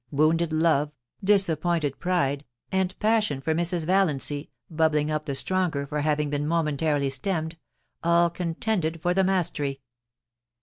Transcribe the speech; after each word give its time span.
269 0.09 0.57
wounded 0.57 0.63
love, 0.67 0.91
disappointed 1.23 1.99
pride, 1.99 2.43
and 2.71 2.97
passion 2.97 3.39
for 3.39 3.53
Mrs. 3.53 3.85
Valiancy, 3.85 4.49
bubbling 4.67 5.11
up 5.11 5.25
the 5.27 5.35
stronger 5.35 5.85
for 5.85 6.01
having 6.01 6.31
been 6.31 6.47
momen 6.47 6.75
tarily 6.75 7.11
stemmed— 7.11 7.55
all 8.03 8.31
contended 8.31 8.99
for 8.99 9.13
the 9.13 9.23
mastery. 9.23 9.79